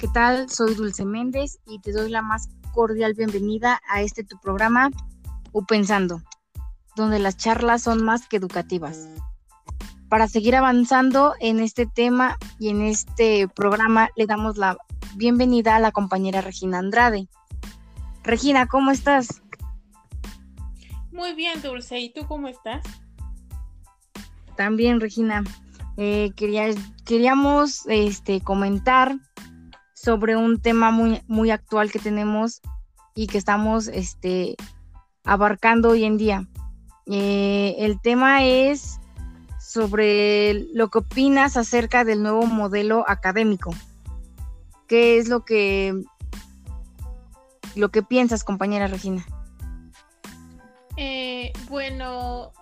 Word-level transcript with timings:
¿qué 0.00 0.08
tal? 0.08 0.48
Soy 0.48 0.74
Dulce 0.74 1.04
Méndez 1.04 1.58
y 1.66 1.78
te 1.78 1.92
doy 1.92 2.08
la 2.08 2.22
más 2.22 2.48
cordial 2.72 3.12
bienvenida 3.12 3.82
a 3.86 4.00
este 4.00 4.24
tu 4.24 4.40
programa 4.40 4.88
U 5.52 5.66
Pensando, 5.66 6.22
donde 6.96 7.18
las 7.18 7.36
charlas 7.36 7.82
son 7.82 8.02
más 8.02 8.26
que 8.26 8.38
educativas. 8.38 9.10
Para 10.08 10.26
seguir 10.26 10.56
avanzando 10.56 11.34
en 11.38 11.60
este 11.60 11.84
tema 11.84 12.38
y 12.58 12.70
en 12.70 12.80
este 12.80 13.46
programa, 13.48 14.08
le 14.16 14.24
damos 14.24 14.56
la 14.56 14.78
bienvenida 15.16 15.76
a 15.76 15.80
la 15.80 15.92
compañera 15.92 16.40
Regina 16.40 16.78
Andrade. 16.78 17.28
Regina, 18.22 18.66
¿cómo 18.68 18.92
estás? 18.92 19.42
Muy 21.12 21.34
bien, 21.34 21.60
Dulce. 21.60 21.98
¿Y 22.00 22.10
tú 22.10 22.26
cómo 22.26 22.48
estás? 22.48 22.82
También, 24.56 24.98
Regina. 24.98 25.44
Eh, 25.98 26.30
quería, 26.36 26.70
queríamos 27.04 27.82
este, 27.86 28.40
comentar 28.40 29.14
sobre 30.02 30.36
un 30.36 30.60
tema 30.60 30.90
muy, 30.90 31.20
muy 31.26 31.50
actual 31.50 31.90
que 31.90 31.98
tenemos 31.98 32.62
y 33.14 33.26
que 33.26 33.38
estamos 33.38 33.88
este, 33.88 34.56
abarcando 35.24 35.90
hoy 35.90 36.04
en 36.04 36.16
día. 36.16 36.48
Eh, 37.06 37.76
el 37.78 38.00
tema 38.00 38.44
es 38.44 38.98
sobre 39.58 40.54
lo 40.72 40.88
que 40.88 40.98
opinas 40.98 41.56
acerca 41.56 42.04
del 42.04 42.22
nuevo 42.22 42.46
modelo 42.46 43.04
académico. 43.08 43.74
¿Qué 44.86 45.18
es 45.18 45.28
lo 45.28 45.44
que 45.44 45.94
lo 47.76 47.90
que 47.90 48.02
piensas, 48.02 48.42
compañera 48.42 48.88
Regina? 48.88 49.24
Eh, 50.96 51.52
bueno, 51.68 52.52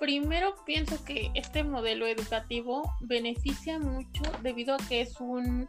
primero 0.00 0.54
pienso 0.64 1.04
que 1.04 1.30
este 1.34 1.64
modelo 1.64 2.06
educativo 2.06 2.90
beneficia 3.02 3.78
mucho 3.78 4.22
debido 4.42 4.74
a 4.74 4.78
que 4.78 5.02
es 5.02 5.20
un 5.20 5.68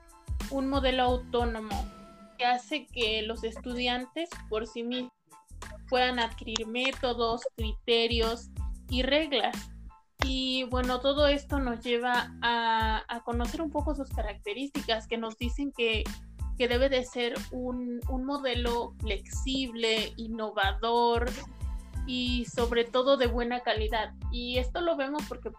un 0.50 0.68
modelo 0.68 1.04
autónomo 1.04 1.86
que 2.38 2.46
hace 2.46 2.88
que 2.88 3.22
los 3.24 3.44
estudiantes 3.44 4.30
por 4.50 4.68
sí 4.68 4.84
mismos 4.84 5.14
puedan 5.90 6.20
adquirir 6.20 6.66
métodos, 6.68 7.42
criterios 7.56 8.50
y 8.90 9.04
reglas. 9.04 9.56
Y 10.26 10.64
bueno, 10.64 11.02
todo 11.02 11.28
esto 11.28 11.60
nos 11.60 11.82
lleva 11.82 12.34
a, 12.42 13.22
conocer 13.26 13.62
un 13.62 13.70
poco 13.70 13.94
sus 13.94 14.10
características 14.10 15.08
que 15.08 15.18
nos 15.18 15.38
dicen 15.38 15.72
que, 15.72 16.04
debe 16.58 16.88
de 16.88 17.04
ser 17.04 17.34
un, 17.52 18.00
un, 18.08 18.24
modelo 18.24 18.94
flexible, 19.00 20.14
innovador 20.16 21.30
y 22.08 22.46
sobre 22.46 22.86
todo 22.86 23.18
de 23.18 23.28
buena 23.28 23.60
calidad. 23.60 24.14
Y 24.32 24.60
esto 24.60 24.80
lo 24.80 24.96
vemos 24.96 25.24
porque 25.28 25.52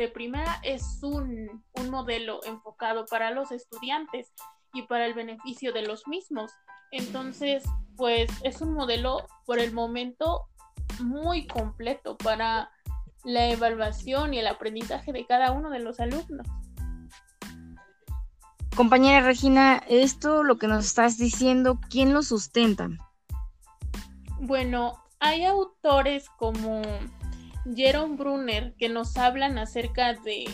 de 0.00 0.08
primera 0.08 0.60
es 0.62 0.98
un, 1.02 1.62
modelo 1.90 2.40
enfocado 2.44 3.04
para 3.04 3.30
los 3.30 3.52
estudiantes 3.52 4.32
y 4.72 4.82
para 4.82 5.04
el 5.04 5.12
beneficio 5.12 5.72
de 5.72 5.82
los 5.82 6.08
mismos. 6.08 6.52
Entonces, 6.90 7.64
pues 7.96 8.30
es 8.42 8.62
un 8.62 8.72
modelo 8.72 9.26
por 9.44 9.58
el 9.58 9.72
momento 9.72 10.48
muy 11.00 11.46
completo 11.46 12.16
para 12.16 12.70
la 13.24 13.50
evaluación 13.50 14.32
y 14.32 14.38
el 14.38 14.46
aprendizaje 14.46 15.12
de 15.12 15.26
cada 15.26 15.52
uno 15.52 15.68
de 15.68 15.80
los 15.80 16.00
alumnos. 16.00 16.46
Compañera 18.74 19.20
Regina, 19.20 19.82
esto 19.88 20.44
lo 20.44 20.58
que 20.58 20.66
nos 20.66 20.86
estás 20.86 21.18
diciendo, 21.18 21.78
¿quién 21.90 22.14
lo 22.14 22.22
sustenta? 22.22 22.88
Bueno, 24.38 24.94
hay 25.18 25.44
autores 25.44 26.30
como 26.38 26.80
Jerome 27.74 28.16
Brunner 28.16 28.74
que 28.78 28.88
nos 28.88 29.16
hablan 29.16 29.58
acerca 29.58 30.14
de 30.14 30.44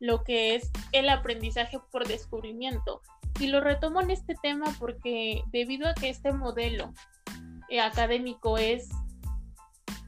lo 0.00 0.22
que 0.24 0.54
es 0.54 0.70
el 0.92 1.08
aprendizaje 1.08 1.78
por 1.90 2.06
descubrimiento. 2.06 3.02
Y 3.40 3.48
lo 3.48 3.60
retomo 3.60 4.00
en 4.00 4.10
este 4.10 4.34
tema 4.42 4.66
porque 4.78 5.42
debido 5.52 5.88
a 5.88 5.94
que 5.94 6.08
este 6.08 6.32
modelo 6.32 6.92
eh, 7.68 7.80
académico 7.80 8.58
es 8.58 8.88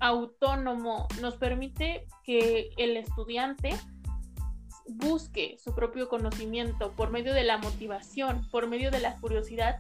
autónomo, 0.01 1.07
nos 1.21 1.37
permite 1.37 2.07
que 2.25 2.71
el 2.77 2.97
estudiante 2.97 3.77
busque 4.87 5.57
su 5.63 5.75
propio 5.75 6.09
conocimiento 6.09 6.93
por 6.93 7.11
medio 7.11 7.33
de 7.35 7.45
la 7.45 7.59
motivación, 7.59 8.49
por 8.51 8.67
medio 8.67 8.91
de 8.91 9.01
la 9.01 9.17
curiosidad, 9.17 9.79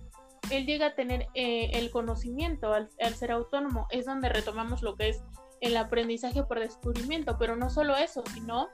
él 0.50 0.66
llega 0.66 0.86
a 0.86 0.94
tener 0.94 1.26
eh, 1.34 1.70
el 1.74 1.90
conocimiento 1.90 2.72
al, 2.72 2.90
ser 3.14 3.32
autónomo. 3.32 3.86
Es 3.90 4.06
donde 4.06 4.28
retomamos 4.28 4.82
lo 4.82 4.96
que 4.96 5.10
es 5.10 5.22
el 5.60 5.76
aprendizaje 5.76 6.42
por 6.42 6.58
descubrimiento, 6.58 7.36
pero 7.38 7.56
no 7.56 7.70
solo 7.70 7.96
eso, 7.96 8.22
sino 8.32 8.68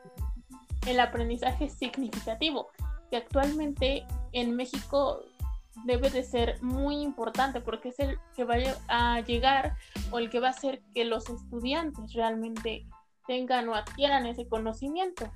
el 0.86 1.00
aprendizaje 1.00 1.68
significativo, 1.68 2.68
que 3.10 3.16
actualmente 3.16 4.06
en 4.32 4.54
México 4.56 5.24
debe 5.84 6.10
de 6.10 6.22
ser 6.22 6.62
muy 6.62 7.02
importante 7.02 7.60
porque 7.60 7.90
es 7.90 7.98
el 7.98 8.18
que 8.34 8.44
va 8.44 8.54
a 8.88 9.20
llegar 9.20 9.76
o 10.10 10.18
el 10.18 10.30
que 10.30 10.40
va 10.40 10.48
a 10.48 10.50
hacer 10.52 10.82
que 10.94 11.04
los 11.04 11.28
estudiantes 11.28 12.12
realmente 12.14 12.86
tengan 13.26 13.68
o 13.68 13.74
adquieran 13.74 14.26
ese 14.26 14.48
conocimiento. 14.48 15.30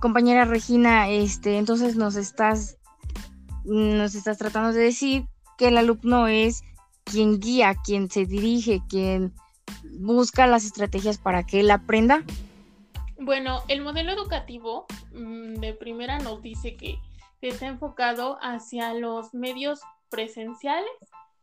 compañera 0.00 0.46
Regina, 0.46 1.10
este, 1.10 1.58
entonces 1.58 1.94
nos 1.94 2.16
estás, 2.16 2.78
nos 3.64 4.14
estás 4.14 4.38
tratando 4.38 4.72
de 4.72 4.82
decir 4.82 5.26
que 5.58 5.68
el 5.68 5.76
alumno 5.76 6.26
es 6.26 6.64
quien 7.04 7.40
guía, 7.40 7.74
quien 7.84 8.10
se 8.10 8.26
dirige, 8.26 8.82
quien 8.88 9.34
busca 9.84 10.46
las 10.46 10.64
estrategias 10.64 11.18
para 11.18 11.44
que 11.44 11.60
él 11.60 11.70
aprenda? 11.70 12.24
Bueno, 13.18 13.62
el 13.68 13.82
modelo 13.82 14.12
educativo 14.12 14.86
mm, 15.12 15.54
de 15.54 15.74
primera 15.74 16.18
nos 16.18 16.42
dice 16.42 16.76
que, 16.76 16.98
está 17.40 17.66
enfocado 17.66 18.38
hacia 18.40 18.94
los 18.94 19.34
medios 19.34 19.80
presenciales 20.10 20.92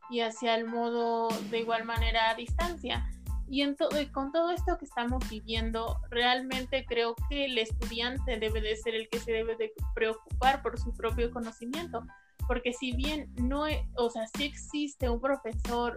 y 0.08 0.20
hacia 0.20 0.54
el 0.54 0.64
modo 0.64 1.28
de 1.50 1.58
igual 1.58 1.84
manera 1.84 2.30
a 2.30 2.34
distancia. 2.34 3.06
Y 3.46 3.60
en 3.60 3.76
con 4.10 4.32
todo 4.32 4.50
esto 4.50 4.78
que 4.78 4.86
estamos 4.86 5.28
viviendo, 5.28 6.00
realmente 6.08 6.86
creo 6.88 7.14
que 7.28 7.44
el 7.44 7.58
estudiante 7.58 8.38
debe 8.38 8.62
de 8.62 8.76
ser 8.76 8.94
el 8.94 9.10
que 9.10 9.18
se 9.18 9.30
debe 9.30 9.56
de 9.56 9.74
preocupar 9.94 10.62
por 10.62 10.80
su 10.80 10.94
propio 10.94 11.30
conocimiento, 11.30 12.02
porque 12.50 12.72
si 12.72 12.90
bien 12.90 13.32
no, 13.36 13.66
o 13.94 14.10
sea, 14.10 14.26
sí 14.36 14.42
existe 14.42 15.08
un 15.08 15.20
profesor 15.20 15.96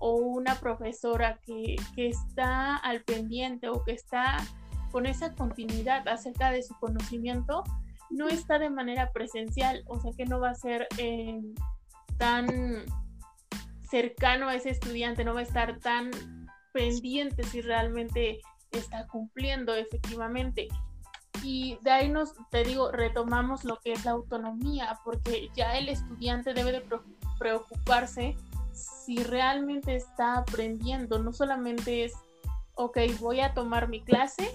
o 0.00 0.16
una 0.16 0.56
profesora 0.56 1.38
que, 1.46 1.76
está 1.96 2.74
al 2.74 3.04
pendiente 3.04 3.68
o 3.68 3.84
que 3.84 3.92
está 3.92 4.38
con 4.90 5.06
esa 5.06 5.32
continuidad 5.36 6.08
acerca 6.08 6.50
de 6.50 6.64
su 6.64 6.74
conocimiento, 6.80 7.62
no 8.10 8.26
está 8.26 8.58
de 8.58 8.68
manera 8.68 9.12
presencial, 9.12 9.84
o 9.86 10.00
sea 10.00 10.10
que 10.16 10.24
no 10.24 10.40
va 10.40 10.50
a 10.50 10.54
ser 10.56 10.88
eh, 10.98 11.40
tan 12.18 12.48
cercano 13.88 14.48
a 14.48 14.56
ese 14.56 14.70
estudiante, 14.70 15.22
no 15.22 15.34
va 15.34 15.40
a 15.40 15.44
estar 15.44 15.78
tan 15.78 16.10
pendiente 16.72 17.44
si 17.44 17.60
realmente 17.60 18.40
está 18.72 19.06
cumpliendo 19.06 19.72
efectivamente. 19.72 20.66
Y 21.42 21.78
de 21.82 21.90
ahí 21.90 22.08
nos, 22.08 22.34
te 22.50 22.62
digo, 22.62 22.92
retomamos 22.92 23.64
lo 23.64 23.80
que 23.80 23.92
es 23.92 24.04
la 24.04 24.12
autonomía, 24.12 24.98
porque 25.04 25.50
ya 25.54 25.76
el 25.76 25.88
estudiante 25.88 26.54
debe 26.54 26.72
de 26.72 26.84
preocuparse 27.38 28.36
si 28.72 29.22
realmente 29.22 29.96
está 29.96 30.38
aprendiendo, 30.38 31.18
no 31.18 31.32
solamente 31.32 32.04
es, 32.04 32.12
ok, 32.74 32.98
voy 33.20 33.40
a 33.40 33.54
tomar 33.54 33.88
mi 33.88 34.00
clase 34.00 34.50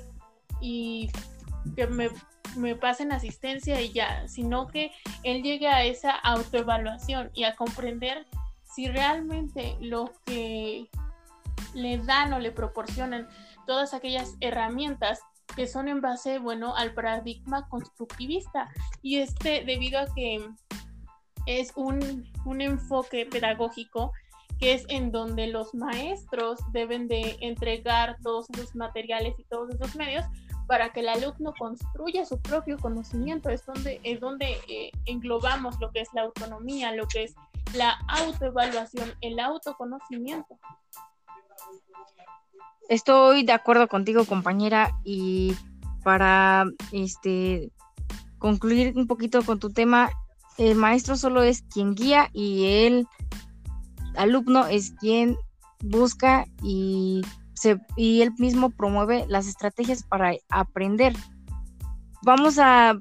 y 0.62 1.10
que 1.76 1.88
me, 1.88 2.10
me 2.56 2.76
pasen 2.76 3.12
asistencia 3.12 3.82
y 3.82 3.92
ya, 3.92 4.28
sino 4.28 4.68
que 4.68 4.92
él 5.24 5.44
llegue 5.44 5.68
a 5.68 5.84
esa 5.84 6.12
autoevaluación 6.12 7.30
y 7.34 7.44
a 7.44 7.56
comprender 7.56 8.26
si 8.64 8.88
realmente 8.88 9.78
lo 9.82 10.12
que 10.26 10.90
le 11.74 11.98
dan 12.00 12.34
o 12.34 12.40
le 12.40 12.52
proporcionan 12.52 13.28
todas 13.66 13.94
aquellas 13.94 14.36
herramientas 14.40 15.20
que 15.58 15.68
son 15.68 15.90
en 15.90 16.00
base, 16.02 16.38
bueno, 16.38 16.76
al 16.76 16.94
paradigma 16.94 17.68
constructivista. 17.68 18.70
Y 19.02 19.18
este, 19.18 19.66
debido 19.66 20.00
a 20.00 20.06
que 20.14 20.48
es 21.48 21.74
un, 21.76 22.32
un 22.46 22.62
enfoque 22.62 23.26
pedagógico 23.26 24.14
que 24.60 24.74
es 24.74 24.86
en 24.88 25.12
donde 25.12 25.48
los 25.48 25.74
maestros 25.74 26.60
deben 26.72 27.08
de 27.08 27.38
entregar 27.42 28.18
todos 28.24 28.50
esos 28.52 28.76
materiales 28.76 29.34
y 29.40 29.44
todos 29.46 29.74
esos 29.74 29.96
medios 29.96 30.26
para 30.68 30.92
que 30.92 31.00
el 31.00 31.10
alumno 31.10 31.54
construya 31.58 32.26
su 32.26 32.40
propio 32.40 32.78
conocimiento. 32.78 33.50
Es 33.50 33.66
donde, 33.66 34.00
es 34.04 34.20
donde 34.20 34.60
eh, 34.68 34.92
englobamos 35.06 35.80
lo 35.80 35.92
que 35.92 36.02
es 36.02 36.10
la 36.14 36.24
autonomía, 36.24 36.92
lo 36.92 37.08
que 37.08 37.24
es 37.24 37.36
la 37.74 37.98
autoevaluación, 38.08 39.14
el 39.22 39.40
autoconocimiento. 39.40 40.60
Estoy 42.90 43.44
de 43.44 43.54
acuerdo 43.54 43.88
contigo, 43.88 44.26
compañera, 44.26 44.98
y 45.04 45.56
para 46.04 46.66
este 46.92 47.72
concluir 48.38 48.94
un 48.96 49.08
poquito 49.08 49.44
con 49.44 49.60
tu 49.60 49.72
tema, 49.72 50.10
el 50.58 50.76
maestro 50.76 51.18
solo 51.18 51.44
es 51.44 51.64
quien 51.64 51.96
guía 51.96 52.30
y 52.34 52.86
el 52.86 53.08
alumno 54.16 54.68
es 54.68 54.92
quien 54.92 55.36
busca 55.84 56.46
y, 56.64 57.22
se, 57.54 57.80
y 57.96 58.22
él 58.22 58.32
mismo 58.38 58.70
promueve 58.70 59.26
las 59.28 59.48
estrategias 59.48 60.04
para 60.04 60.34
aprender. 60.50 61.14
Vamos 62.24 62.58
a 62.60 62.98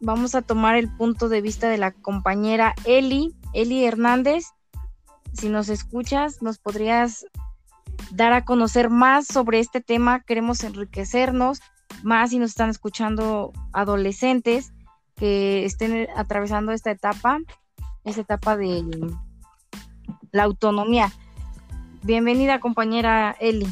vamos 0.00 0.34
a 0.34 0.42
tomar 0.42 0.76
el 0.76 0.94
punto 0.96 1.28
de 1.28 1.40
vista 1.40 1.68
de 1.68 1.78
la 1.78 1.92
compañera 1.92 2.74
Eli, 2.84 3.34
Eli 3.52 3.84
Hernández. 3.84 4.44
Si 5.32 5.48
nos 5.48 5.68
escuchas, 5.68 6.40
nos 6.42 6.58
podrías 6.58 7.26
dar 8.10 8.32
a 8.32 8.44
conocer 8.44 8.90
más 8.90 9.26
sobre 9.26 9.60
este 9.60 9.80
tema. 9.80 10.20
Queremos 10.20 10.64
enriquecernos 10.64 11.60
más 12.02 12.30
si 12.30 12.38
nos 12.38 12.50
están 12.50 12.70
escuchando 12.70 13.52
adolescentes 13.72 14.72
que 15.16 15.64
estén 15.64 16.08
atravesando 16.16 16.72
esta 16.72 16.90
etapa, 16.90 17.38
esta 18.04 18.20
etapa 18.20 18.56
de 18.56 18.84
la 20.30 20.44
autonomía. 20.44 21.12
Bienvenida, 22.02 22.60
compañera 22.60 23.36
Eli. 23.40 23.66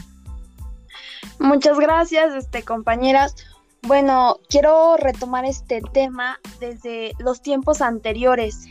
Muchas 1.38 1.78
gracias, 1.78 2.34
este, 2.34 2.62
compañeras. 2.62 3.36
Bueno, 3.82 4.38
quiero 4.48 4.96
retomar 4.96 5.44
este 5.44 5.80
tema 5.92 6.40
desde 6.58 7.12
los 7.18 7.40
tiempos 7.40 7.80
anteriores, 7.80 8.66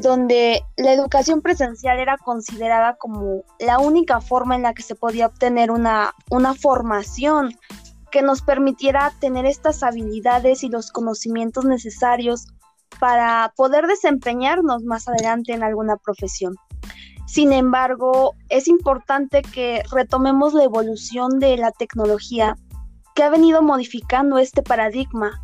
donde 0.00 0.62
la 0.76 0.92
educación 0.92 1.42
presencial 1.42 1.98
era 1.98 2.16
considerada 2.18 2.96
como 2.96 3.42
la 3.58 3.78
única 3.78 4.20
forma 4.20 4.54
en 4.54 4.62
la 4.62 4.74
que 4.74 4.82
se 4.82 4.94
podía 4.94 5.26
obtener 5.26 5.70
una, 5.70 6.14
una 6.30 6.54
formación 6.54 7.54
que 8.10 8.22
nos 8.22 8.42
permitiera 8.42 9.12
tener 9.20 9.44
estas 9.44 9.82
habilidades 9.82 10.62
y 10.64 10.68
los 10.68 10.92
conocimientos 10.92 11.64
necesarios 11.64 12.46
para 13.00 13.52
poder 13.56 13.86
desempeñarnos 13.86 14.82
más 14.84 15.08
adelante 15.08 15.52
en 15.52 15.62
alguna 15.62 15.96
profesión. 15.96 16.56
Sin 17.26 17.52
embargo, 17.52 18.34
es 18.48 18.68
importante 18.68 19.42
que 19.42 19.82
retomemos 19.92 20.54
la 20.54 20.64
evolución 20.64 21.38
de 21.38 21.58
la 21.58 21.72
tecnología 21.72 22.56
que 23.14 23.22
ha 23.22 23.28
venido 23.28 23.62
modificando 23.62 24.38
este 24.38 24.62
paradigma 24.62 25.42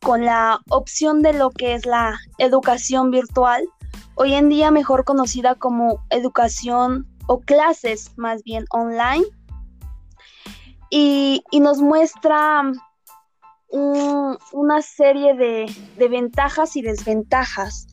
con 0.00 0.24
la 0.24 0.60
opción 0.68 1.22
de 1.22 1.32
lo 1.32 1.50
que 1.50 1.74
es 1.74 1.86
la 1.86 2.18
educación 2.38 3.10
virtual, 3.10 3.64
hoy 4.14 4.34
en 4.34 4.48
día 4.48 4.70
mejor 4.70 5.04
conocida 5.04 5.54
como 5.54 6.04
educación 6.10 7.06
o 7.26 7.40
clases 7.40 8.16
más 8.16 8.42
bien 8.42 8.64
online, 8.70 9.24
y, 10.90 11.42
nos 11.60 11.80
muestra 11.80 12.62
una 13.70 14.82
serie 14.82 15.34
de, 15.34 16.08
ventajas 16.08 16.76
y 16.76 16.82
desventajas. 16.82 17.88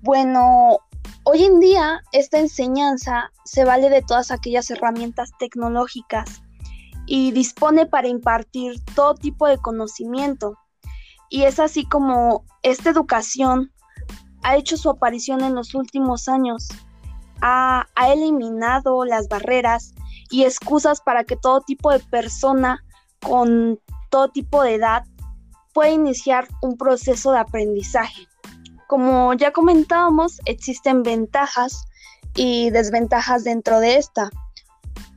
Bueno, 0.00 0.78
Hoy 1.24 1.44
en 1.44 1.60
día 1.60 2.00
esta 2.12 2.38
enseñanza 2.38 3.30
se 3.44 3.64
vale 3.64 3.90
de 3.90 4.00
todas 4.00 4.30
aquellas 4.30 4.70
herramientas 4.70 5.30
tecnológicas 5.38 6.42
y 7.06 7.30
dispone 7.32 7.84
para 7.84 8.08
impartir 8.08 8.82
todo 8.94 9.14
tipo 9.14 9.46
de 9.46 9.58
conocimiento. 9.58 10.56
Y 11.28 11.42
es 11.42 11.60
así 11.60 11.84
como 11.84 12.46
esta 12.62 12.88
educación 12.88 13.70
ha 14.42 14.56
hecho 14.56 14.76
su 14.76 14.90
aparición 14.90 15.42
en 15.42 15.54
los 15.54 15.74
últimos 15.74 16.28
años. 16.28 16.68
Ha, 17.42 17.86
eliminado 18.12 19.04
las 19.04 19.28
barreras 19.28 19.94
y 20.30 20.44
excusas 20.44 21.00
para 21.00 21.24
que 21.24 21.36
todo 21.36 21.60
tipo 21.62 21.90
de 21.90 22.00
persona 22.00 22.84
con 23.20 23.78
todo 24.10 24.28
tipo 24.28 24.62
de 24.62 24.74
edad 24.74 25.04
pueda 25.72 25.90
iniciar 25.90 26.48
un 26.62 26.76
proceso 26.76 27.32
de 27.32 27.38
aprendizaje. 27.38 28.26
Como 28.88 29.32
ya 29.34 29.52
comentábamos, 29.52 30.40
existen 30.46 31.02
ventajas 31.02 31.84
y 32.34 32.70
desventajas 32.70 33.44
dentro 33.44 33.80
de 33.80 33.96
esta. 33.96 34.30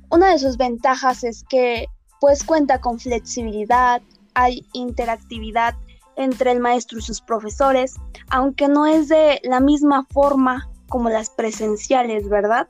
Una 0.10 0.30
de 0.30 0.40
sus 0.40 0.58
ventajas 0.58 1.24
es 1.24 1.44
que 1.50 1.88
pues 2.22 2.44
cuenta 2.44 2.80
con 2.80 3.00
flexibilidad, 3.00 4.02
hay 4.36 4.66
interactividad 4.74 5.76
entre 6.16 6.52
el 6.52 6.60
maestro 6.60 7.00
y 7.00 7.02
sus 7.02 7.22
profesores, 7.22 7.96
aunque 8.30 8.68
no 8.68 8.86
es 8.86 9.08
de 9.08 9.40
la 9.44 9.60
misma 9.60 10.06
forma 10.12 10.70
como 10.90 11.10
las 11.10 11.30
presenciales, 11.30 12.30
¿verdad? 12.30 12.68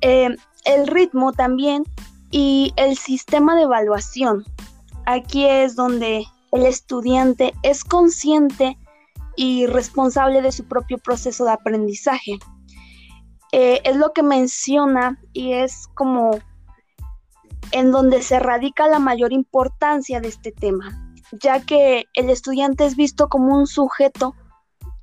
Eh, 0.00 0.34
el 0.64 0.86
ritmo 0.86 1.32
también 1.32 1.84
y 2.30 2.72
el 2.76 2.96
sistema 2.96 3.56
de 3.56 3.62
evaluación. 3.62 4.44
Aquí 5.06 5.46
es 5.46 5.76
donde 5.76 6.26
el 6.52 6.66
estudiante 6.66 7.54
es 7.62 7.84
consciente 7.84 8.76
y 9.36 9.66
responsable 9.66 10.42
de 10.42 10.52
su 10.52 10.66
propio 10.66 10.98
proceso 10.98 11.44
de 11.44 11.52
aprendizaje. 11.52 12.38
Eh, 13.52 13.80
es 13.84 13.96
lo 13.96 14.12
que 14.12 14.22
menciona 14.22 15.20
y 15.32 15.52
es 15.52 15.86
como 15.94 16.40
en 17.72 17.90
donde 17.90 18.22
se 18.22 18.38
radica 18.38 18.88
la 18.88 18.98
mayor 18.98 19.32
importancia 19.32 20.20
de 20.20 20.28
este 20.28 20.52
tema, 20.52 21.05
ya 21.32 21.60
que 21.60 22.04
el 22.14 22.30
estudiante 22.30 22.84
es 22.84 22.96
visto 22.96 23.28
como 23.28 23.56
un 23.56 23.66
sujeto 23.66 24.34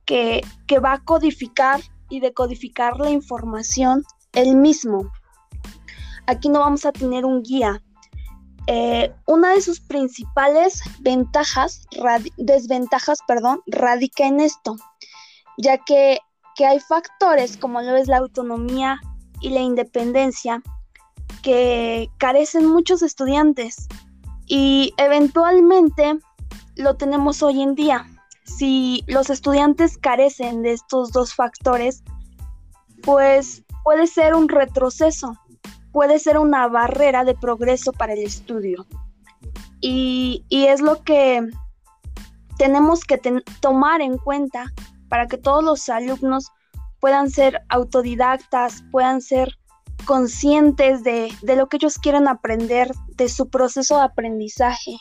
que, 0.06 0.42
que 0.68 0.80
va 0.80 0.94
a 0.94 1.04
codificar 1.04 1.82
y 2.10 2.20
decodificar 2.20 3.00
la 3.00 3.10
información 3.10 4.04
él 4.34 4.56
mismo. 4.56 5.12
Aquí 6.28 6.50
no 6.50 6.60
vamos 6.60 6.86
a 6.86 6.92
tener 6.92 7.26
un 7.26 7.44
guía, 7.44 7.82
eh, 8.68 9.14
una 9.26 9.54
de 9.54 9.62
sus 9.62 9.82
principales 9.82 10.82
ventajas, 11.02 11.86
desventajas, 12.38 13.20
perdón, 13.28 13.62
radica 13.68 14.26
en 14.26 14.40
esto, 14.40 14.76
ya 15.58 15.78
que, 15.80 16.20
que 16.56 16.66
hay 16.66 16.80
factores 16.80 17.58
como 17.58 17.82
lo 17.82 17.96
es 17.98 18.08
la 18.08 18.18
autonomía 18.18 19.02
y 19.42 19.50
la 19.50 19.60
independencia 19.60 20.62
que 21.42 22.10
carecen 22.18 22.66
muchos 22.66 23.02
estudiantes 23.02 23.90
y 24.48 24.94
eventualmente 24.98 26.20
lo 26.76 26.96
tenemos 26.96 27.44
hoy 27.44 27.62
en 27.62 27.76
día. 27.76 28.06
Si 28.46 29.04
los 29.08 29.30
estudiantes 29.30 29.98
carecen 29.98 30.64
de 30.64 30.74
estos 30.74 31.12
dos 31.12 31.34
factores, 31.34 32.04
pues 33.04 33.64
puede 33.84 34.08
ser 34.08 34.36
un 34.36 34.50
retroceso 34.50 35.38
puede 35.94 36.20
ser 36.20 36.38
una 36.40 36.68
barrera 36.68 37.24
de 37.24 37.36
progreso 37.36 37.94
para 37.94 38.14
el 38.14 38.24
estudio. 38.24 38.86
Y, 39.80 40.44
es 40.50 40.82
lo 40.82 41.04
que 41.04 41.48
tenemos 42.58 43.06
que 43.06 43.20
tomar 43.62 44.02
en 44.02 44.18
cuenta 44.18 44.66
para 45.08 45.28
que 45.28 45.38
todos 45.38 45.64
los 45.64 45.88
alumnos 45.90 46.52
puedan 47.00 47.30
ser 47.30 47.62
autodidactas, 47.70 48.84
puedan 48.92 49.22
ser 49.22 49.58
conscientes 50.06 51.04
de, 51.04 51.34
de, 51.42 51.56
lo 51.56 51.68
que 51.68 51.78
ellos 51.78 51.98
quieren 51.98 52.28
aprender, 52.28 52.92
de 53.16 53.30
su 53.30 53.50
proceso 53.50 53.98
de 53.98 54.04
aprendizaje. 54.04 54.98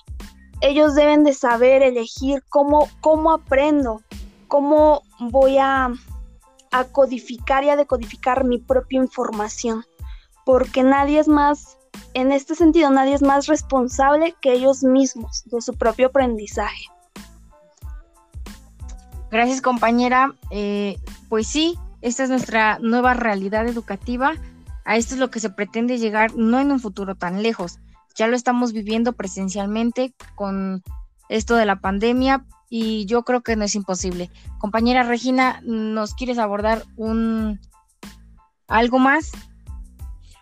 Ellos 0.60 0.94
deben 0.94 1.24
de 1.24 1.32
saber 1.32 1.82
elegir 1.82 2.42
cómo, 2.48 2.88
cómo 3.00 3.32
aprendo, 3.32 4.02
cómo 4.48 5.02
voy 5.18 5.58
a, 5.58 5.90
a 6.70 6.84
codificar 6.84 7.64
y 7.64 7.70
a 7.70 7.76
decodificar 7.76 8.44
mi 8.44 8.58
propia 8.58 8.98
información 8.98 9.84
porque 10.44 10.82
nadie 10.82 11.20
es 11.20 11.28
más, 11.28 11.78
en 12.14 12.32
este 12.32 12.54
sentido, 12.54 12.90
nadie 12.90 13.14
es 13.14 13.22
más 13.22 13.46
responsable 13.46 14.34
que 14.40 14.52
ellos 14.52 14.82
mismos 14.82 15.42
de 15.46 15.60
su 15.60 15.74
propio 15.74 16.08
aprendizaje. 16.08 16.84
Gracias 19.30 19.62
compañera. 19.62 20.34
Eh, 20.50 20.98
pues 21.28 21.46
sí, 21.46 21.78
esta 22.02 22.24
es 22.24 22.28
nuestra 22.28 22.78
nueva 22.80 23.14
realidad 23.14 23.66
educativa. 23.66 24.34
A 24.84 24.96
esto 24.96 25.14
es 25.14 25.20
lo 25.20 25.30
que 25.30 25.40
se 25.40 25.50
pretende 25.50 25.98
llegar 25.98 26.34
no 26.36 26.58
en 26.60 26.72
un 26.72 26.80
futuro 26.80 27.14
tan 27.14 27.42
lejos. 27.42 27.78
Ya 28.14 28.26
lo 28.26 28.36
estamos 28.36 28.72
viviendo 28.72 29.12
presencialmente 29.14 30.14
con 30.34 30.82
esto 31.28 31.56
de 31.56 31.66
la 31.66 31.80
pandemia 31.80 32.44
y 32.68 33.06
yo 33.06 33.22
creo 33.22 33.42
que 33.42 33.56
no 33.56 33.64
es 33.64 33.74
imposible. 33.74 34.30
Compañera 34.58 35.02
Regina, 35.02 35.60
¿nos 35.62 36.14
quieres 36.14 36.38
abordar 36.38 36.84
un 36.96 37.60
algo 38.66 38.98
más? 38.98 39.32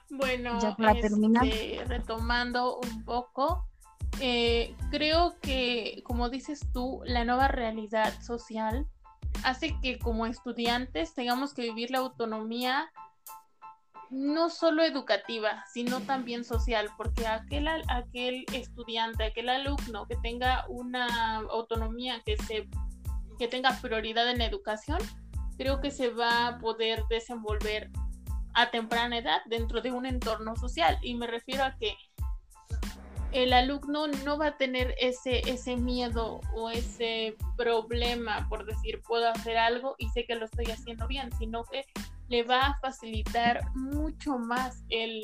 Bueno, 0.08 0.58
este, 0.58 1.84
retomando 1.86 2.78
un 2.78 3.04
poco, 3.04 3.66
eh, 4.20 4.74
creo 4.90 5.36
que, 5.40 6.02
como 6.04 6.28
dices 6.28 6.60
tú, 6.72 7.00
la 7.04 7.24
nueva 7.24 7.48
realidad 7.48 8.20
social 8.20 8.86
hace 9.44 9.76
que 9.80 9.98
como 9.98 10.26
estudiantes 10.26 11.14
tengamos 11.14 11.54
que 11.54 11.62
vivir 11.62 11.90
la 11.90 11.98
autonomía 11.98 12.90
no 14.10 14.50
solo 14.50 14.82
educativa, 14.82 15.64
sino 15.72 16.00
también 16.00 16.44
social, 16.44 16.90
porque 16.96 17.26
aquel, 17.26 17.68
aquel 17.88 18.44
estudiante, 18.52 19.24
aquel 19.24 19.48
alumno 19.48 20.06
que 20.06 20.16
tenga 20.16 20.64
una 20.68 21.36
autonomía, 21.36 22.20
que, 22.24 22.36
se, 22.36 22.68
que 23.38 23.48
tenga 23.48 23.78
prioridad 23.80 24.28
en 24.28 24.38
la 24.38 24.46
educación, 24.46 24.98
creo 25.56 25.80
que 25.80 25.90
se 25.90 26.10
va 26.10 26.48
a 26.48 26.58
poder 26.58 27.04
desenvolver 27.08 27.90
a 28.54 28.70
temprana 28.70 29.18
edad 29.18 29.42
dentro 29.46 29.80
de 29.80 29.92
un 29.92 30.06
entorno 30.06 30.56
social. 30.56 30.98
Y 31.02 31.14
me 31.14 31.28
refiero 31.28 31.64
a 31.64 31.76
que 31.76 31.94
el 33.32 33.52
alumno 33.52 34.08
no 34.24 34.38
va 34.38 34.48
a 34.48 34.56
tener 34.56 34.94
ese, 34.98 35.38
ese 35.48 35.76
miedo 35.76 36.40
o 36.52 36.70
ese 36.70 37.36
problema 37.56 38.48
por 38.48 38.66
decir 38.66 39.00
puedo 39.02 39.28
hacer 39.28 39.56
algo 39.56 39.94
y 39.98 40.08
sé 40.08 40.24
que 40.26 40.34
lo 40.34 40.46
estoy 40.46 40.66
haciendo 40.66 41.06
bien, 41.06 41.30
sino 41.38 41.62
que 41.64 41.84
le 42.30 42.44
va 42.44 42.60
a 42.60 42.78
facilitar 42.80 43.60
mucho 43.74 44.38
más 44.38 44.84
el, 44.88 45.20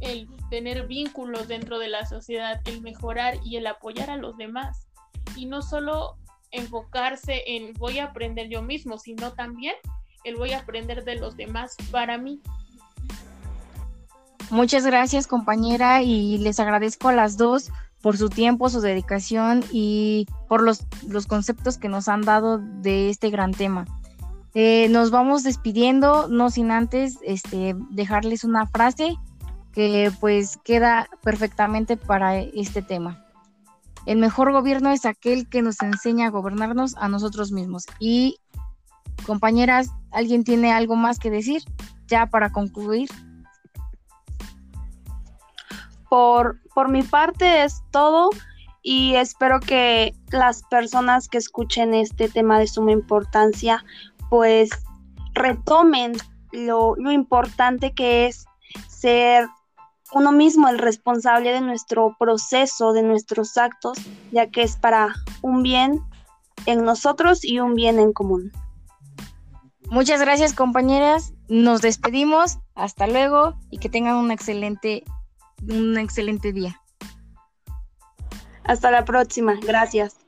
el 0.00 0.26
tener 0.50 0.86
vínculos 0.86 1.46
dentro 1.46 1.78
de 1.78 1.88
la 1.88 2.06
sociedad, 2.06 2.60
el 2.64 2.80
mejorar 2.80 3.34
y 3.44 3.56
el 3.56 3.66
apoyar 3.66 4.10
a 4.10 4.16
los 4.16 4.36
demás. 4.38 4.88
Y 5.36 5.44
no 5.46 5.60
solo 5.60 6.16
enfocarse 6.50 7.44
en 7.46 7.74
voy 7.74 7.98
a 7.98 8.06
aprender 8.06 8.48
yo 8.48 8.62
mismo, 8.62 8.98
sino 8.98 9.34
también 9.34 9.74
el 10.24 10.36
voy 10.36 10.52
a 10.52 10.60
aprender 10.60 11.04
de 11.04 11.16
los 11.16 11.36
demás 11.36 11.76
para 11.90 12.16
mí. 12.16 12.40
Muchas 14.50 14.86
gracias 14.86 15.26
compañera 15.26 16.02
y 16.02 16.38
les 16.38 16.58
agradezco 16.58 17.08
a 17.08 17.12
las 17.12 17.36
dos 17.36 17.70
por 18.00 18.16
su 18.16 18.30
tiempo, 18.30 18.70
su 18.70 18.80
dedicación 18.80 19.62
y 19.70 20.26
por 20.48 20.62
los, 20.62 20.86
los 21.06 21.26
conceptos 21.26 21.76
que 21.76 21.90
nos 21.90 22.08
han 22.08 22.22
dado 22.22 22.56
de 22.56 23.10
este 23.10 23.28
gran 23.28 23.52
tema. 23.52 23.84
Eh, 24.54 24.88
nos 24.88 25.10
vamos 25.10 25.42
despidiendo, 25.42 26.28
no 26.28 26.50
sin 26.50 26.70
antes 26.70 27.18
este, 27.22 27.76
dejarles 27.90 28.44
una 28.44 28.66
frase 28.66 29.16
que 29.72 30.10
pues 30.20 30.58
queda 30.64 31.08
perfectamente 31.22 31.96
para 31.96 32.38
este 32.38 32.82
tema. 32.82 33.24
El 34.06 34.18
mejor 34.18 34.52
gobierno 34.52 34.90
es 34.90 35.04
aquel 35.04 35.48
que 35.48 35.62
nos 35.62 35.82
enseña 35.82 36.26
a 36.26 36.30
gobernarnos 36.30 36.96
a 36.96 37.08
nosotros 37.08 37.52
mismos. 37.52 37.84
Y 37.98 38.38
compañeras, 39.26 39.90
¿alguien 40.10 40.44
tiene 40.44 40.72
algo 40.72 40.96
más 40.96 41.18
que 41.18 41.30
decir 41.30 41.62
ya 42.06 42.26
para 42.26 42.50
concluir? 42.50 43.10
Por, 46.08 46.58
por 46.74 46.88
mi 46.88 47.02
parte 47.02 47.64
es 47.64 47.82
todo 47.90 48.30
y 48.82 49.14
espero 49.16 49.60
que 49.60 50.14
las 50.30 50.62
personas 50.70 51.28
que 51.28 51.36
escuchen 51.36 51.92
este 51.92 52.28
tema 52.30 52.58
de 52.58 52.66
suma 52.66 52.92
importancia 52.92 53.84
pues 54.28 54.70
retomen 55.34 56.12
lo, 56.52 56.94
lo 56.96 57.12
importante 57.12 57.92
que 57.94 58.26
es 58.26 58.46
ser 58.88 59.48
uno 60.12 60.32
mismo 60.32 60.68
el 60.68 60.78
responsable 60.78 61.52
de 61.52 61.60
nuestro 61.60 62.16
proceso, 62.18 62.92
de 62.92 63.02
nuestros 63.02 63.56
actos, 63.56 63.98
ya 64.32 64.48
que 64.50 64.62
es 64.62 64.76
para 64.76 65.14
un 65.42 65.62
bien 65.62 66.02
en 66.66 66.84
nosotros 66.84 67.44
y 67.44 67.60
un 67.60 67.74
bien 67.74 67.98
en 67.98 68.12
común. 68.12 68.52
Muchas 69.90 70.20
gracias 70.20 70.52
compañeras, 70.52 71.32
nos 71.48 71.80
despedimos, 71.80 72.58
hasta 72.74 73.06
luego 73.06 73.54
y 73.70 73.78
que 73.78 73.88
tengan 73.88 74.16
un 74.16 74.30
excelente, 74.30 75.04
un 75.62 75.96
excelente 75.96 76.52
día. 76.52 76.80
Hasta 78.64 78.90
la 78.90 79.06
próxima, 79.06 79.58
gracias. 79.62 80.27